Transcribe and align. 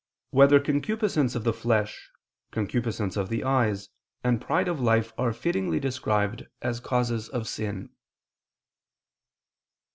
5] 0.31 0.37
Whether 0.39 0.59
Concupiscence 0.59 1.35
of 1.35 1.43
the 1.43 1.53
Flesh, 1.53 2.09
Concupiscence 2.49 3.15
of 3.17 3.29
the 3.29 3.43
Eyes, 3.43 3.89
and 4.23 4.41
Pride 4.41 4.67
of 4.67 4.79
Life 4.79 5.13
Are 5.15 5.31
Fittingly 5.31 5.79
Described 5.79 6.47
As 6.59 6.79
Causes 6.79 7.29
of 7.29 7.47
Sin? 7.47 7.91